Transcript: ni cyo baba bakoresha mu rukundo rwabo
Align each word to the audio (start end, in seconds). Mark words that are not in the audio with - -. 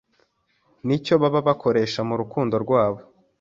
ni 0.85 0.97
cyo 1.05 1.13
baba 1.21 1.39
bakoresha 1.47 1.99
mu 2.09 2.15
rukundo 2.21 2.55
rwabo 2.63 2.99